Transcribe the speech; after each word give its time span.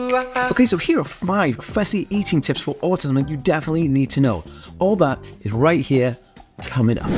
Okay, 0.00 0.64
so 0.64 0.78
here 0.78 0.98
are 0.98 1.04
five 1.04 1.56
fussy 1.56 2.06
eating 2.08 2.40
tips 2.40 2.62
for 2.62 2.74
autism 2.76 3.16
that 3.16 3.28
you 3.28 3.36
definitely 3.36 3.86
need 3.86 4.08
to 4.08 4.20
know. 4.22 4.42
All 4.78 4.96
that 4.96 5.18
is 5.42 5.52
right 5.52 5.84
here 5.84 6.16
coming 6.62 6.98
up. 6.98 7.10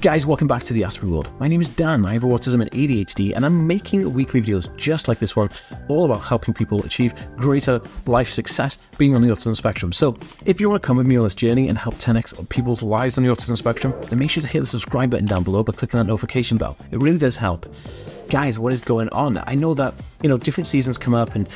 Guys, 0.00 0.24
welcome 0.26 0.46
back 0.46 0.62
to 0.62 0.72
the 0.72 0.82
Aspie 0.82 1.10
World. 1.10 1.28
My 1.40 1.48
name 1.48 1.60
is 1.60 1.68
Dan. 1.68 2.06
I 2.06 2.12
have 2.12 2.22
autism 2.22 2.62
and 2.62 2.70
ADHD, 2.70 3.34
and 3.34 3.44
I'm 3.44 3.66
making 3.66 4.14
weekly 4.14 4.40
videos 4.40 4.74
just 4.76 5.08
like 5.08 5.18
this 5.18 5.34
one, 5.34 5.48
all 5.88 6.04
about 6.04 6.20
helping 6.20 6.54
people 6.54 6.80
achieve 6.84 7.14
greater 7.36 7.80
life 8.06 8.30
success 8.30 8.78
being 8.96 9.16
on 9.16 9.22
the 9.22 9.30
autism 9.30 9.56
spectrum. 9.56 9.92
So, 9.92 10.14
if 10.46 10.60
you 10.60 10.70
want 10.70 10.84
to 10.84 10.86
come 10.86 10.98
with 10.98 11.08
me 11.08 11.16
on 11.16 11.24
this 11.24 11.34
journey 11.34 11.66
and 11.66 11.76
help 11.76 11.96
10x 11.96 12.48
people's 12.48 12.80
lives 12.80 13.18
on 13.18 13.24
the 13.24 13.30
autism 13.30 13.56
spectrum, 13.56 13.92
then 14.02 14.20
make 14.20 14.30
sure 14.30 14.40
to 14.40 14.48
hit 14.48 14.60
the 14.60 14.66
subscribe 14.66 15.10
button 15.10 15.26
down 15.26 15.42
below 15.42 15.64
by 15.64 15.72
clicking 15.72 15.98
that 15.98 16.06
notification 16.06 16.58
bell. 16.58 16.76
It 16.92 17.00
really 17.00 17.18
does 17.18 17.34
help 17.34 17.66
guys, 18.30 18.58
what 18.60 18.72
is 18.72 18.80
going 18.80 19.08
on? 19.10 19.42
I 19.46 19.56
know 19.56 19.74
that, 19.74 19.92
you 20.22 20.28
know, 20.28 20.38
different 20.38 20.68
seasons 20.68 20.96
come 20.96 21.14
up 21.14 21.34
and 21.34 21.48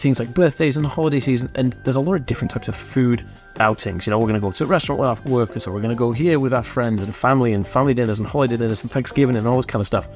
things 0.00 0.18
like 0.18 0.32
birthdays 0.32 0.78
and 0.78 0.86
holiday 0.86 1.20
season, 1.20 1.50
and 1.54 1.76
there's 1.84 1.96
a 1.96 2.00
lot 2.00 2.14
of 2.14 2.26
different 2.26 2.50
types 2.50 2.68
of 2.68 2.74
food 2.74 3.24
outings. 3.60 4.06
You 4.06 4.10
know, 4.10 4.18
we're 4.18 4.28
going 4.28 4.40
to 4.40 4.44
go 4.44 4.50
to 4.50 4.64
a 4.64 4.66
restaurant 4.66 5.00
with 5.00 5.08
our 5.08 5.30
workers, 5.30 5.66
or 5.66 5.74
we're 5.74 5.82
going 5.82 5.94
to 5.94 5.98
go 5.98 6.10
here 6.10 6.40
with 6.40 6.54
our 6.54 6.62
friends 6.62 7.02
and 7.02 7.14
family, 7.14 7.52
and 7.52 7.66
family 7.66 7.92
dinners 7.92 8.18
and 8.18 8.26
holiday 8.26 8.56
dinners 8.56 8.82
and 8.82 8.90
Thanksgiving 8.90 9.36
and 9.36 9.46
all 9.46 9.56
this 9.56 9.66
kind 9.66 9.80
of 9.80 9.86
stuff. 9.86 10.08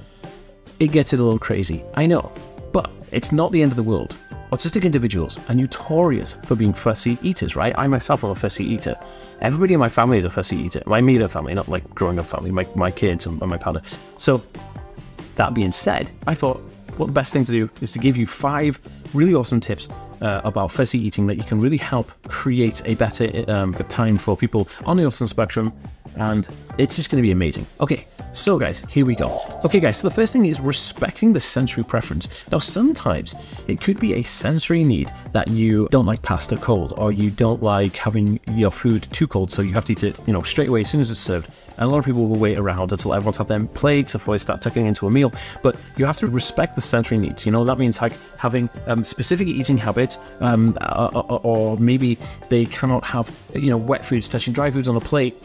It 0.80 0.88
gets 0.88 1.12
it 1.12 1.20
a 1.20 1.22
little 1.22 1.38
crazy, 1.38 1.84
I 1.94 2.06
know, 2.06 2.32
but 2.72 2.90
it's 3.12 3.30
not 3.30 3.52
the 3.52 3.62
end 3.62 3.72
of 3.72 3.76
the 3.76 3.82
world. 3.82 4.16
Autistic 4.52 4.84
individuals 4.84 5.38
are 5.50 5.54
notorious 5.54 6.38
for 6.44 6.54
being 6.54 6.72
fussy 6.72 7.18
eaters, 7.20 7.56
right? 7.56 7.74
I 7.76 7.86
myself 7.88 8.24
am 8.24 8.30
a 8.30 8.34
fussy 8.34 8.64
eater. 8.64 8.96
Everybody 9.42 9.74
in 9.74 9.80
my 9.80 9.88
family 9.88 10.16
is 10.16 10.24
a 10.24 10.30
fussy 10.30 10.56
eater. 10.56 10.82
My 10.86 11.00
immediate 11.00 11.28
family, 11.28 11.52
not 11.52 11.68
like 11.68 11.94
growing 11.94 12.18
up 12.18 12.26
family, 12.26 12.52
my, 12.52 12.64
my 12.74 12.90
kids 12.90 13.26
and 13.26 13.38
my 13.40 13.58
partner. 13.58 13.82
So 14.16 14.42
that 15.36 15.54
being 15.54 15.72
said, 15.72 16.10
I 16.26 16.34
thought 16.34 16.58
what 16.96 17.06
the 17.06 17.12
best 17.12 17.32
thing 17.32 17.44
to 17.44 17.52
do 17.52 17.70
is 17.80 17.92
to 17.92 17.98
give 17.98 18.16
you 18.16 18.26
five 18.26 18.78
really 19.14 19.34
awesome 19.34 19.60
tips 19.60 19.88
uh, 20.22 20.40
about 20.44 20.72
fussy 20.72 20.98
eating 20.98 21.26
that 21.26 21.36
you 21.36 21.44
can 21.44 21.60
really 21.60 21.76
help 21.76 22.10
create 22.28 22.82
a 22.86 22.94
better 22.94 23.28
um, 23.50 23.74
time 23.88 24.16
for 24.16 24.36
people 24.36 24.68
on 24.86 24.96
the 24.96 25.02
autism 25.02 25.28
spectrum, 25.28 25.72
and 26.16 26.48
it's 26.78 26.96
just 26.96 27.10
going 27.10 27.22
to 27.22 27.22
be 27.22 27.32
amazing. 27.32 27.66
Okay, 27.80 28.06
so 28.32 28.58
guys, 28.58 28.82
here 28.88 29.04
we 29.04 29.14
go. 29.14 29.42
Okay 29.64 29.78
guys, 29.78 29.98
so 29.98 30.08
the 30.08 30.14
first 30.14 30.32
thing 30.32 30.46
is 30.46 30.58
respecting 30.58 31.34
the 31.34 31.40
sensory 31.40 31.84
preference. 31.84 32.50
Now 32.50 32.58
sometimes 32.58 33.34
it 33.68 33.80
could 33.80 34.00
be 34.00 34.14
a 34.14 34.22
sensory 34.22 34.82
need 34.84 35.12
that 35.32 35.48
you 35.48 35.86
don't 35.90 36.06
like 36.06 36.22
pasta 36.22 36.56
cold, 36.56 36.94
or 36.96 37.12
you 37.12 37.30
don't 37.30 37.62
like 37.62 37.96
having 37.96 38.40
your 38.52 38.70
food 38.70 39.06
too 39.12 39.26
cold, 39.26 39.52
so 39.52 39.60
you 39.60 39.74
have 39.74 39.84
to 39.86 39.92
eat 39.92 40.02
it, 40.02 40.18
you 40.26 40.32
know, 40.32 40.42
straight 40.42 40.68
away 40.68 40.80
as 40.80 40.90
soon 40.90 41.02
as 41.02 41.10
it's 41.10 41.20
served. 41.20 41.50
And 41.78 41.84
a 41.84 41.88
lot 41.88 41.98
of 41.98 42.04
people 42.04 42.26
will 42.28 42.38
wait 42.38 42.58
around 42.58 42.92
until 42.92 43.12
everyone's 43.14 43.36
had 43.36 43.48
their 43.48 43.64
plates 43.64 44.12
before 44.12 44.34
they 44.34 44.38
start 44.38 44.62
tucking 44.62 44.86
into 44.86 45.06
a 45.06 45.10
meal. 45.10 45.32
But 45.62 45.76
you 45.96 46.04
have 46.06 46.16
to 46.18 46.26
respect 46.26 46.74
the 46.74 46.80
sensory 46.80 47.18
needs. 47.18 47.44
You 47.44 47.52
know, 47.52 47.64
that 47.64 47.78
means 47.78 48.00
like 48.00 48.14
having 48.38 48.68
um, 48.86 49.04
specific 49.04 49.48
eating 49.48 49.76
habits, 49.76 50.18
um, 50.40 50.76
or, 50.80 50.82
uh, 50.82 51.08
uh, 51.28 51.40
or 51.42 51.76
maybe 51.78 52.18
they 52.48 52.66
cannot 52.66 53.04
have, 53.04 53.34
you 53.54 53.70
know, 53.70 53.76
wet 53.76 54.04
foods 54.04 54.28
touching 54.28 54.52
dry 54.52 54.70
foods 54.70 54.88
on 54.88 54.96
a 54.96 55.00
plate. 55.00 55.36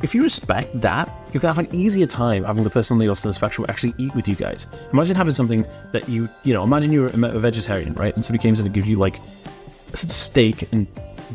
If 0.00 0.14
you 0.14 0.22
respect 0.22 0.80
that, 0.80 1.10
you 1.32 1.40
can 1.40 1.48
have 1.48 1.58
an 1.58 1.74
easier 1.74 2.06
time 2.06 2.44
having 2.44 2.62
the 2.62 2.70
person 2.70 2.94
on 2.94 2.98
the 3.00 3.06
autism 3.06 3.34
spectrum 3.34 3.66
actually 3.68 3.94
eat 3.98 4.14
with 4.14 4.28
you 4.28 4.36
guys. 4.36 4.66
Imagine 4.92 5.16
having 5.16 5.34
something 5.34 5.66
that 5.92 6.08
you, 6.08 6.28
you 6.44 6.52
know, 6.54 6.62
imagine 6.62 6.92
you're 6.92 7.08
a 7.08 7.40
vegetarian, 7.40 7.94
right? 7.94 8.14
And 8.14 8.24
somebody 8.24 8.46
comes 8.46 8.60
in 8.60 8.66
and 8.66 8.74
gives 8.74 8.86
you 8.86 8.96
like 8.96 9.18
a 9.92 9.96
steak 9.96 10.72
and 10.72 10.86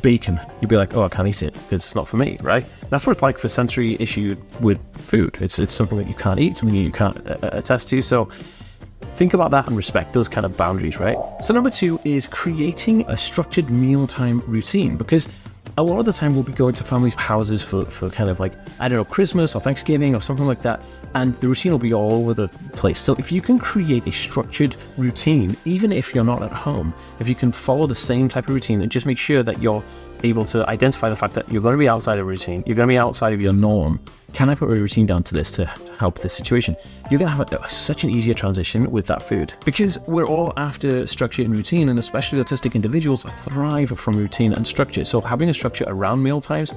bacon, 0.01 0.39
you'd 0.61 0.69
be 0.69 0.77
like, 0.77 0.95
oh, 0.95 1.03
I 1.03 1.09
can't 1.09 1.27
eat 1.27 1.43
it 1.43 1.53
because 1.53 1.85
it's 1.85 1.95
not 1.95 2.07
for 2.07 2.17
me, 2.17 2.37
right? 2.41 2.65
That's 2.89 3.05
what 3.05 3.21
like 3.21 3.37
for 3.37 3.47
sensory 3.47 3.95
issue 3.99 4.35
with 4.59 4.79
food. 4.97 5.37
It's 5.41 5.59
it's 5.59 5.73
something 5.73 5.97
that 5.97 6.07
you 6.07 6.15
can't 6.15 6.39
eat, 6.39 6.57
something 6.57 6.75
you 6.75 6.91
can't 6.91 7.17
uh, 7.27 7.37
uh, 7.43 7.49
attest 7.53 7.89
to. 7.89 8.01
So 8.01 8.29
think 9.15 9.33
about 9.33 9.51
that 9.51 9.67
and 9.67 9.77
respect 9.77 10.13
those 10.13 10.27
kind 10.27 10.45
of 10.45 10.57
boundaries, 10.57 10.99
right? 10.99 11.17
So 11.43 11.53
number 11.53 11.69
two 11.69 11.99
is 12.03 12.27
creating 12.27 13.05
a 13.07 13.17
structured 13.17 13.69
mealtime 13.69 14.41
routine 14.47 14.97
because 14.97 15.27
a 15.77 15.83
lot 15.83 15.99
of 15.99 16.05
the 16.05 16.13
time 16.13 16.35
we'll 16.35 16.43
be 16.43 16.51
going 16.53 16.73
to 16.75 16.83
families' 16.83 17.15
houses 17.15 17.63
for, 17.63 17.85
for 17.85 18.09
kind 18.09 18.29
of 18.29 18.39
like, 18.39 18.53
I 18.79 18.87
don't 18.87 18.97
know, 18.97 19.05
Christmas 19.05 19.55
or 19.55 19.61
Thanksgiving 19.61 20.13
or 20.13 20.21
something 20.21 20.45
like 20.45 20.59
that. 20.59 20.85
And 21.15 21.35
the 21.37 21.47
routine 21.47 21.71
will 21.71 21.79
be 21.79 21.93
all 21.93 22.13
over 22.13 22.33
the 22.33 22.47
place. 22.73 22.99
So 22.99 23.15
if 23.17 23.31
you 23.31 23.41
can 23.41 23.57
create 23.57 24.05
a 24.07 24.11
structured 24.11 24.75
routine, 24.97 25.55
even 25.65 25.91
if 25.91 26.13
you're 26.13 26.23
not 26.23 26.43
at 26.43 26.51
home, 26.51 26.93
if 27.19 27.27
you 27.27 27.35
can 27.35 27.51
follow 27.51 27.87
the 27.87 27.95
same 27.95 28.29
type 28.29 28.47
of 28.47 28.53
routine 28.53 28.81
and 28.81 28.91
just 28.91 29.05
make 29.05 29.17
sure 29.17 29.43
that 29.43 29.61
you're 29.61 29.83
able 30.23 30.45
to 30.45 30.67
identify 30.69 31.09
the 31.09 31.15
fact 31.15 31.33
that 31.33 31.49
you're 31.51 31.61
going 31.61 31.73
to 31.73 31.79
be 31.79 31.89
outside 31.89 32.17
of 32.19 32.25
routine, 32.25 32.63
you're 32.65 32.75
going 32.75 32.87
to 32.87 32.93
be 32.93 32.97
outside 32.97 33.33
of 33.33 33.41
your 33.41 33.53
norm. 33.53 33.99
Can 34.33 34.49
I 34.49 34.55
put 34.55 34.69
a 34.69 34.73
routine 34.73 35.05
down 35.05 35.23
to 35.23 35.33
this 35.33 35.51
to 35.51 35.65
help 35.99 36.19
this 36.19 36.33
situation? 36.33 36.75
You're 37.11 37.19
going 37.19 37.31
to 37.31 37.37
have 37.37 37.51
a, 37.51 37.69
such 37.69 38.03
an 38.03 38.09
easier 38.09 38.33
transition 38.33 38.89
with 38.89 39.05
that 39.07 39.21
food 39.21 39.53
because 39.63 39.99
we're 40.07 40.25
all 40.25 40.53
after 40.57 41.05
structure 41.05 41.43
and 41.43 41.55
routine, 41.55 41.89
and 41.89 41.99
especially 41.99 42.41
autistic 42.41 42.73
individuals 42.73 43.23
thrive 43.23 43.97
from 43.99 44.17
routine 44.17 44.53
and 44.53 44.65
structure. 44.65 45.05
So 45.05 45.21
having 45.21 45.49
a 45.49 45.53
structure 45.53 45.85
around 45.87 46.23
meal 46.23 46.41
times 46.41 46.73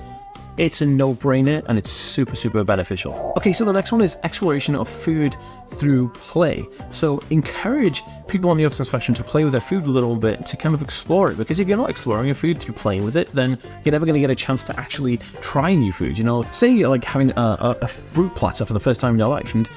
it's 0.58 0.80
a 0.80 0.86
no-brainer 0.86 1.64
and 1.68 1.78
it's 1.78 1.90
super 1.90 2.34
super 2.34 2.64
beneficial. 2.64 3.32
Okay 3.36 3.52
so 3.52 3.64
the 3.64 3.72
next 3.72 3.92
one 3.92 4.00
is 4.00 4.16
exploration 4.24 4.74
of 4.74 4.88
food 4.88 5.36
through 5.74 6.08
play. 6.10 6.64
So 6.90 7.20
encourage 7.30 8.02
people 8.28 8.50
on 8.50 8.56
the 8.56 8.64
autism 8.64 8.86
spectrum 8.86 9.14
to 9.14 9.24
play 9.24 9.44
with 9.44 9.52
their 9.52 9.60
food 9.60 9.84
a 9.84 9.90
little 9.90 10.16
bit 10.16 10.46
to 10.46 10.56
kind 10.56 10.74
of 10.74 10.82
explore 10.82 11.30
it 11.30 11.38
because 11.38 11.60
if 11.60 11.68
you're 11.68 11.76
not 11.76 11.90
exploring 11.90 12.26
your 12.26 12.34
food 12.34 12.60
through 12.60 12.74
playing 12.74 13.04
with 13.04 13.16
it 13.16 13.32
then 13.32 13.58
you're 13.84 13.92
never 13.92 14.06
going 14.06 14.14
to 14.14 14.20
get 14.20 14.30
a 14.30 14.34
chance 14.34 14.62
to 14.64 14.78
actually 14.78 15.18
try 15.40 15.74
new 15.74 15.92
food 15.92 16.18
you 16.18 16.24
know? 16.24 16.42
Say 16.50 16.86
like 16.86 17.04
having 17.04 17.30
a, 17.32 17.34
a, 17.40 17.76
a 17.82 17.88
fruit 17.88 18.34
platter 18.34 18.64
for 18.64 18.72
the 18.72 18.80
first 18.80 19.00
time 19.00 19.14
in 19.14 19.18
your 19.18 19.28
life 19.28 19.54
and 19.54 19.68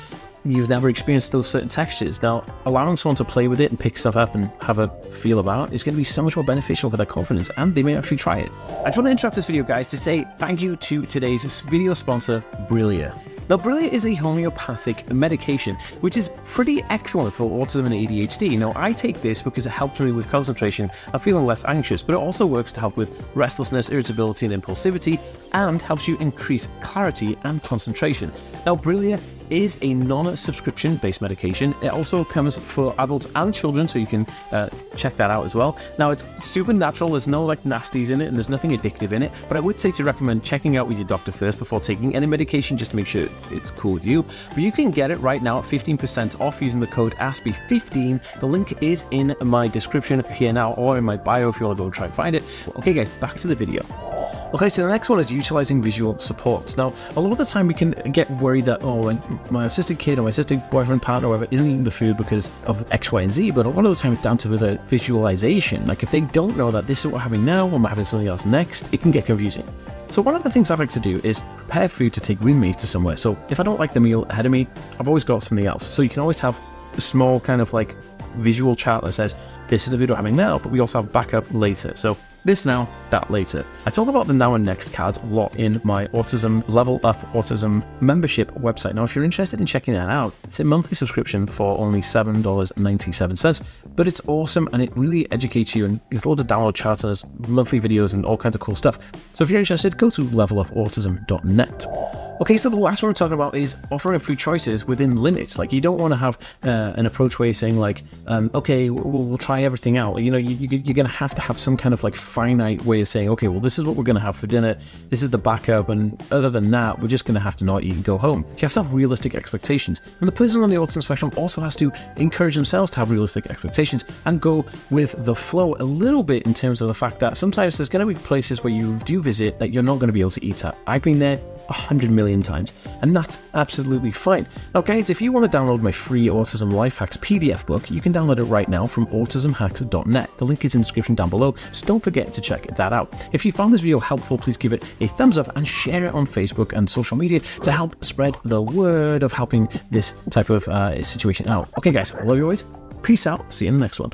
you've 0.46 0.70
never 0.70 0.90
experienced 0.90 1.32
those 1.32 1.48
certain 1.48 1.70
textures. 1.70 2.22
Now, 2.22 2.46
allowing 2.66 2.98
someone 2.98 3.16
to 3.18 3.26
play 3.26 3.48
with 3.48 3.62
it 3.62 3.70
and 3.70 3.80
pick 3.80 3.98
stuff 3.98 4.16
up 4.16 4.36
and 4.36 4.52
have 4.62 4.80
a 4.80 4.88
feel 5.12 5.40
about 5.40 5.74
is 5.74 5.84
going 5.84 5.96
to 5.96 5.98
be 5.98 6.04
so 6.04 6.22
much 6.22 6.36
more 6.36 6.46
beneficial 6.46 6.90
for 6.90 6.98
their 6.98 7.06
confidence, 7.06 7.50
and 7.58 7.76
they 7.76 7.84
may 7.84 7.96
actually 7.96 8.18
try 8.18 8.40
it. 8.40 8.52
I 8.82 8.86
just 8.86 8.98
want 8.98 9.08
to 9.08 9.12
interrupt 9.12 9.36
this 9.36 9.48
video, 9.48 9.64
guys, 9.64 9.88
to 9.88 9.98
say 9.98 10.26
thank 10.38 10.62
you 10.62 10.76
to 10.76 11.06
today's 11.06 11.62
video 11.62 11.94
sponsor, 11.94 12.44
Brillia. 12.68 13.18
Now, 13.50 13.58
Brillia 13.58 13.92
is 13.92 14.06
a 14.06 14.14
homeopathic 14.14 15.12
medication, 15.12 15.76
which 16.02 16.18
is 16.18 16.30
pretty 16.46 16.84
excellent 16.92 17.34
for 17.34 17.50
autism 17.50 17.86
and 17.88 17.96
ADHD. 17.96 18.56
Now, 18.60 18.74
I 18.76 18.94
take 18.94 19.22
this 19.24 19.42
because 19.42 19.66
it 19.66 19.72
helps 19.72 20.00
me 20.00 20.12
with 20.12 20.30
concentration 20.30 20.92
and 21.12 21.20
feeling 21.20 21.48
less 21.48 21.66
anxious, 21.66 22.04
but 22.04 22.14
it 22.14 22.20
also 22.20 22.46
works 22.46 22.72
to 22.74 22.80
help 22.80 22.96
with 22.96 23.12
restlessness, 23.34 23.90
irritability, 23.90 24.46
and 24.46 24.64
impulsivity, 24.64 25.20
and 25.54 25.82
helps 25.82 26.08
you 26.08 26.16
increase 26.20 26.68
clarity 26.82 27.36
and 27.44 27.64
concentration. 27.64 28.32
Now, 28.68 28.76
Brillia 28.76 29.20
is 29.50 29.80
a 29.82 29.94
non-subscription 29.94 30.98
based 30.98 31.22
medication. 31.22 31.74
It 31.82 31.90
also 31.90 32.24
comes 32.24 32.58
for 32.58 32.94
adults 33.00 33.28
and 33.36 33.54
children, 33.54 33.88
so 33.88 34.00
you 34.00 34.08
can 34.08 34.26
uh, 34.52 34.70
check 34.96 35.16
that 35.16 35.32
out 35.32 35.46
as 35.46 35.56
well. 35.56 35.78
Now 35.98 36.12
it's 36.12 36.24
super 36.44 36.74
natural. 36.74 37.12
There's 37.12 37.28
no 37.28 37.46
like 37.46 37.62
nasties 37.64 38.10
in 38.10 38.22
it, 38.22 38.28
and 38.28 38.38
there's 38.38 38.50
nothing 38.50 38.72
addictive 38.72 39.12
in 39.12 39.24
it. 39.24 39.32
But 39.48 39.58
I 39.58 39.60
would 39.60 39.80
say 39.80 39.92
to 39.92 40.04
recommend 40.04 40.44
checking 40.44 40.78
out 40.78 40.88
with 40.88 40.98
your 40.98 41.08
doctor 41.08 41.32
first 41.32 41.60
before 41.60 41.80
taking 41.80 42.16
any 42.16 42.26
medication, 42.26 42.78
just 42.78 42.92
to 42.92 42.98
make 42.98 43.08
sure 43.08 43.28
it's 43.52 43.72
cool 43.72 43.94
with 43.94 44.06
you. 44.06 44.24
But 44.50 44.60
you 44.60 44.72
can 44.72 44.92
get 44.92 45.12
it 45.12 45.18
right 45.18 45.42
now 45.42 45.60
at 45.60 45.66
15% 45.66 46.40
off 46.40 46.62
using 46.62 46.80
the 46.80 46.88
code 46.88 47.16
ASPY15. 47.16 48.40
The 48.40 48.46
link 48.46 48.82
is 48.82 49.06
in 49.12 49.36
my 49.42 49.68
description 49.68 50.24
here 50.34 50.54
now, 50.54 50.74
or 50.74 50.98
in 50.98 51.04
my 51.04 51.18
bio 51.18 51.50
if 51.50 51.60
you 51.60 51.66
want 51.66 51.78
to 51.78 51.84
go 51.84 51.90
try 51.90 52.06
and 52.06 52.14
find 52.14 52.36
it. 52.36 52.44
Okay, 52.78 52.94
guys, 52.94 53.10
back 53.20 53.36
to 53.36 53.48
the 53.48 53.56
video. 53.56 54.09
Okay, 54.52 54.68
so 54.68 54.82
the 54.82 54.90
next 54.90 55.10
one 55.10 55.20
is 55.20 55.32
utilizing 55.32 55.80
visual 55.80 56.18
supports. 56.18 56.76
Now, 56.76 56.92
a 57.16 57.20
lot 57.20 57.32
of 57.32 57.38
the 57.38 57.46
time 57.46 57.68
we 57.68 57.76
can 57.76 57.92
get 58.12 58.28
worried 58.32 58.66
that, 58.66 58.80
oh, 58.82 59.12
my 59.52 59.68
autistic 59.68 60.00
kid 60.00 60.18
or 60.18 60.24
my 60.24 60.32
autistic 60.32 60.68
boyfriend, 60.72 61.04
partner, 61.04 61.28
or 61.28 61.32
whatever, 61.32 61.48
isn't 61.52 61.68
eating 61.68 61.84
the 61.84 61.92
food 61.92 62.18
because 62.18 62.50
of 62.66 62.92
X, 62.92 63.12
Y, 63.12 63.22
and 63.22 63.32
Z, 63.32 63.52
but 63.52 63.68
a 63.68 63.70
lot 63.70 63.86
of 63.86 63.96
the 63.96 64.02
time 64.02 64.14
it's 64.14 64.24
down 64.24 64.40
to 64.40 64.48
the 64.48 64.80
visualization. 64.88 65.86
Like 65.86 66.02
if 66.02 66.10
they 66.10 66.22
don't 66.22 66.58
know 66.58 66.72
that 66.72 66.88
this 66.88 67.00
is 67.00 67.06
what 67.06 67.14
we're 67.14 67.20
having 67.20 67.46
now, 67.46 67.68
or 67.70 67.76
I'm 67.76 67.84
having 67.84 68.06
something 68.06 68.28
else 68.28 68.48
next, 68.48 68.92
it 68.92 69.04
can 69.04 69.12
get 69.12 69.28
confusing. 69.28 69.68
So 70.10 70.24
one 70.24 70.34
of 70.34 70.42
the 70.42 70.50
things 70.50 70.72
I 70.72 70.76
like 70.76 70.92
to 70.94 71.00
do 71.00 71.22
is 71.24 71.42
prepare 71.58 71.88
food 71.88 72.14
to 72.14 72.20
take 72.20 72.42
with 72.42 72.56
me 72.56 72.74
to 72.74 72.88
somewhere. 72.88 73.18
So 73.18 73.38
if 73.50 73.60
I 73.60 73.64
don't 73.64 73.80
like 73.80 73.94
the 73.94 74.00
meal 74.00 74.24
ahead 74.32 74.48
of 74.48 74.52
me, 74.52 74.66
I've 75.00 75.08
always 75.08 75.24
got 75.24 75.44
something 75.44 75.68
else. 75.68 75.86
So 75.86 76.02
you 76.02 76.10
can 76.10 76.22
always 76.22 76.40
have 76.40 76.60
a 76.98 77.02
small 77.02 77.40
kind 77.40 77.62
of 77.62 77.72
like 77.72 77.96
visual 78.36 78.76
chart 78.76 79.04
that 79.04 79.14
says, 79.14 79.36
this 79.68 79.86
is 79.86 79.92
the 79.92 79.98
video 79.98 80.16
I'm 80.16 80.26
having 80.26 80.36
now, 80.36 80.60
but 80.60 80.72
we 80.72 80.80
also 80.80 81.02
have 81.02 81.12
backup 81.12 81.46
later. 81.52 81.96
So 81.96 82.18
this 82.46 82.66
now, 82.66 82.88
that 83.10 83.30
later. 83.30 83.66
I 83.86 83.90
talk 83.90 84.08
about 84.08 84.28
the 84.28 84.34
now 84.34 84.56
and 84.56 84.66
next 84.66 84.94
cards 84.94 85.18
a 85.18 85.26
lot 85.26 85.56
in 85.58 85.82
my 85.84 86.08
Autism 86.08 86.68
Level 86.70 87.00
Up 87.04 87.20
Autism 87.34 87.84
membership 88.02 88.52
website. 88.54 88.96
Now, 88.96 89.04
if 89.04 89.16
you're 89.16 89.26
interested 89.26 89.60
in 89.60 89.66
checking 89.66 89.94
that 89.94 90.10
out, 90.10 90.34
it's 90.46 90.60
a 90.60 90.64
monthly 90.64 90.96
subscription 90.96 91.46
for 91.46 91.78
only 91.78 92.02
$7.97, 92.02 93.64
but 93.96 94.08
it's 94.08 94.22
awesome 94.28 94.70
and 94.74 94.82
it 94.82 94.96
really 94.96 95.30
educates 95.32 95.76
you 95.76 95.86
and 95.86 96.00
there's 96.10 96.26
loads 96.26 96.42
of 96.42 96.48
download 96.48 96.76
charters, 96.76 97.26
monthly 97.48 97.80
videos, 97.80 98.14
and 98.14 98.26
all 98.26 98.38
kinds 98.38 98.56
of 98.56 98.62
cool 98.62 98.76
stuff. 98.76 99.00
So 99.34 99.44
if 99.44 99.50
you're 99.50 99.60
interested, 99.60 99.98
go 99.98 100.10
to 100.10 100.24
levelupautism.net. 100.24 102.29
Okay, 102.42 102.56
so 102.56 102.70
the 102.70 102.78
last 102.78 103.04
one 103.04 103.10
we're 103.10 103.16
talking 103.16 103.34
about 103.34 103.54
is 103.54 103.76
offering 103.92 104.16
a 104.16 104.20
few 104.20 104.34
choices 104.34 104.88
within 104.88 105.18
limits. 105.18 105.58
Like 105.58 105.74
you 105.74 105.82
don't 105.82 105.98
want 105.98 106.14
to 106.14 106.16
have 106.16 106.40
uh, 106.64 106.94
an 106.96 107.06
approach 107.06 107.38
where 107.38 107.48
you're 107.48 107.54
saying 107.54 107.78
like, 107.78 108.02
um, 108.28 108.50
okay, 108.56 108.90
we'll, 108.90 109.24
we'll, 109.24 109.38
try 109.38 109.64
everything 109.64 109.98
out. 109.98 110.18
You 110.20 110.32
know, 110.32 110.38
you, 110.38 110.68
are 110.68 110.94
going 110.94 111.06
to 111.06 111.12
have 111.12 111.36
to 111.36 111.42
have 111.42 111.60
some 111.60 111.76
kind 111.76 111.94
of 111.94 112.02
like 112.02 112.16
finite 112.16 112.86
way 112.86 113.02
of 113.02 113.10
saying, 113.10 113.28
okay, 113.30 113.50
well, 113.50 113.60
this 113.60 113.78
is 113.78 113.84
what 113.84 113.98
we're 113.98 114.06
going 114.06 114.16
to 114.16 114.22
have 114.22 114.38
for 114.38 114.48
dinner. 114.48 114.78
This 115.10 115.22
is 115.22 115.32
the 115.32 115.38
backup, 115.38 115.90
and 115.90 116.22
other 116.32 116.50
than 116.50 116.72
that, 116.72 117.00
we're 117.00 117.10
just 117.10 117.26
going 117.26 117.36
to 117.36 117.42
have 117.42 117.58
to 117.58 117.66
not 117.66 117.84
eat 117.84 117.94
and 117.94 118.06
go 118.06 118.18
home. 118.18 118.46
You 118.56 118.62
have 118.62 118.74
to 118.74 118.84
have 118.84 118.94
realistic 118.94 119.36
expectations, 119.36 120.00
and 120.22 120.28
the 120.28 120.32
person 120.32 120.64
on 120.64 120.70
the 120.70 120.78
autism 120.78 121.04
spectrum 121.04 121.32
also 121.36 121.60
has 121.60 121.76
to 121.78 121.92
encourage 122.16 122.56
themselves 122.56 122.90
to 122.92 123.00
have 123.00 123.12
realistic 123.12 123.48
expectations 123.48 124.06
and 124.26 124.40
go 124.40 124.66
with 124.92 125.26
the 125.26 125.36
flow 125.36 125.76
a 125.80 125.84
little 125.84 126.24
bit 126.24 126.44
in 126.46 126.54
terms 126.54 126.80
of 126.80 126.88
the 126.88 126.94
fact 126.94 127.20
that 127.20 127.38
sometimes 127.38 127.78
there's 127.78 127.90
going 127.90 128.08
to 128.08 128.14
be 128.14 128.18
places 128.18 128.64
where 128.64 128.72
you 128.72 128.98
do 129.00 129.22
visit 129.22 129.60
that 129.60 129.70
you're 129.70 129.84
not 129.84 129.96
going 129.96 130.08
to 130.08 130.14
be 130.14 130.22
able 130.22 130.32
to 130.32 130.46
eat 130.46 130.64
at. 130.64 130.78
I've 130.88 131.04
been 131.04 131.20
there 131.20 131.40
a 131.70 131.74
hundred 131.74 132.12
million 132.30 132.44
times, 132.44 132.74
and 133.02 133.16
that's 133.16 133.40
absolutely 133.54 134.12
fine. 134.12 134.46
Now, 134.74 134.82
guys, 134.82 135.10
if 135.10 135.22
you 135.22 135.32
want 135.32 135.50
to 135.50 135.58
download 135.58 135.82
my 135.82 135.92
free 135.92 136.28
Autism 136.28 136.72
Life 136.72 136.98
Hacks 137.00 137.18
PDF 137.18 137.66
book, 137.66 137.90
you 137.90 138.02
can 138.02 138.14
download 138.14 138.40
it 138.40 138.44
right 138.44 138.68
now 138.68 138.86
from 138.86 139.08
autismhacks.net. 139.08 140.38
The 140.38 140.46
link 140.46 140.64
is 140.64 140.76
in 140.76 140.82
the 140.82 140.86
description 140.86 141.16
down 141.16 141.30
below, 141.30 141.56
so 141.72 141.86
don't 141.86 142.04
forget 142.04 142.32
to 142.34 142.42
check 142.42 142.76
that 142.76 142.94
out. 142.94 143.28
If 143.34 143.46
you 143.46 143.52
found 143.52 143.74
this 143.74 143.82
video 143.82 144.00
helpful, 144.00 144.38
please 144.38 144.58
give 144.58 144.74
it 144.74 144.84
a 145.02 145.08
thumbs 145.08 145.38
up 145.38 145.56
and 145.56 145.68
share 145.68 146.06
it 146.06 146.14
on 146.14 146.26
Facebook 146.26 146.74
and 146.74 146.90
social 146.90 147.18
media 147.18 147.40
to 147.64 147.72
help 147.72 148.04
spread 148.06 148.36
the 148.46 148.62
word 148.62 149.24
of 149.24 149.32
helping 149.34 149.68
this 149.90 150.16
type 150.30 150.50
of 150.50 150.68
uh, 150.68 151.02
situation 151.04 151.48
out. 151.48 151.70
Okay, 151.78 151.92
guys, 151.92 152.14
love 152.14 152.38
you 152.38 152.44
always. 152.44 152.64
Peace 153.02 153.26
out. 153.26 153.52
See 153.52 153.66
you 153.66 153.70
in 153.70 153.76
the 153.76 153.82
next 153.82 154.00
one. 154.00 154.12